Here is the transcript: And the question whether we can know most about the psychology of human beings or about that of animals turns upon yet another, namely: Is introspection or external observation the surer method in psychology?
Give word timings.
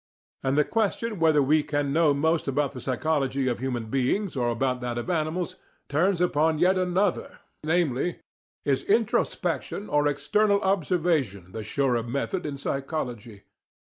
And 0.41 0.57
the 0.57 0.63
question 0.65 1.19
whether 1.19 1.43
we 1.43 1.61
can 1.61 1.93
know 1.93 2.11
most 2.11 2.47
about 2.47 2.71
the 2.71 2.81
psychology 2.81 3.47
of 3.47 3.59
human 3.59 3.85
beings 3.85 4.35
or 4.35 4.49
about 4.49 4.81
that 4.81 4.97
of 4.97 5.11
animals 5.11 5.57
turns 5.89 6.19
upon 6.21 6.57
yet 6.57 6.75
another, 6.75 7.37
namely: 7.63 8.17
Is 8.65 8.81
introspection 8.85 9.87
or 9.89 10.07
external 10.07 10.59
observation 10.61 11.51
the 11.51 11.63
surer 11.63 12.01
method 12.01 12.47
in 12.47 12.57
psychology? 12.57 13.43